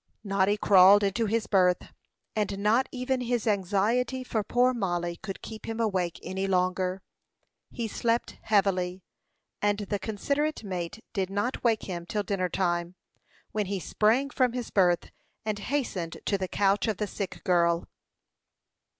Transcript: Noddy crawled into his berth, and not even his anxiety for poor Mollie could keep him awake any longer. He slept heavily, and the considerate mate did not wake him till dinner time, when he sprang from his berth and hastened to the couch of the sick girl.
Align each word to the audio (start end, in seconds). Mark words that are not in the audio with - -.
Noddy 0.23 0.57
crawled 0.57 1.03
into 1.03 1.27
his 1.27 1.45
berth, 1.45 1.93
and 2.35 2.57
not 2.57 2.89
even 2.91 3.21
his 3.21 3.45
anxiety 3.45 4.23
for 4.23 4.43
poor 4.43 4.73
Mollie 4.73 5.17
could 5.17 5.43
keep 5.43 5.67
him 5.67 5.79
awake 5.79 6.19
any 6.23 6.47
longer. 6.47 7.03
He 7.69 7.87
slept 7.87 8.39
heavily, 8.41 9.03
and 9.61 9.77
the 9.77 9.99
considerate 9.99 10.63
mate 10.63 11.03
did 11.13 11.29
not 11.29 11.63
wake 11.63 11.83
him 11.83 12.07
till 12.07 12.23
dinner 12.23 12.49
time, 12.49 12.95
when 13.51 13.67
he 13.67 13.79
sprang 13.79 14.31
from 14.31 14.53
his 14.53 14.71
berth 14.71 15.11
and 15.45 15.59
hastened 15.59 16.17
to 16.25 16.35
the 16.35 16.47
couch 16.47 16.87
of 16.87 16.97
the 16.97 17.05
sick 17.05 17.43
girl. 17.43 17.87